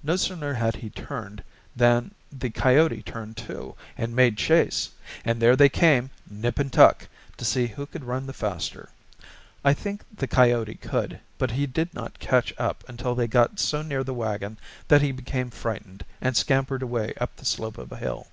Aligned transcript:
No 0.00 0.14
sooner 0.14 0.54
had 0.54 0.76
he 0.76 0.90
turned 0.90 1.42
than 1.74 2.14
the 2.30 2.50
coyote 2.50 3.02
turned, 3.02 3.36
too, 3.36 3.74
and 3.98 4.14
made 4.14 4.36
chase, 4.38 4.90
and 5.24 5.42
there 5.42 5.56
they 5.56 5.68
came, 5.68 6.10
nip 6.30 6.60
and 6.60 6.72
tuck, 6.72 7.08
to 7.36 7.44
see 7.44 7.66
who 7.66 7.84
could 7.86 8.04
run 8.04 8.26
the 8.26 8.32
faster. 8.32 8.90
I 9.64 9.74
think 9.74 10.04
the 10.14 10.28
coyote 10.28 10.76
could, 10.76 11.18
but 11.36 11.50
he 11.50 11.66
did 11.66 11.92
not 11.94 12.20
catch 12.20 12.54
up 12.58 12.84
until 12.86 13.16
they 13.16 13.26
got 13.26 13.58
so 13.58 13.82
near 13.82 14.04
the 14.04 14.14
wagon 14.14 14.56
that 14.86 15.02
he 15.02 15.10
became 15.10 15.50
frightened 15.50 16.04
and 16.20 16.36
scampered 16.36 16.82
away 16.82 17.14
up 17.20 17.34
the 17.34 17.44
slope 17.44 17.76
of 17.76 17.90
a 17.90 17.96
hill. 17.96 18.28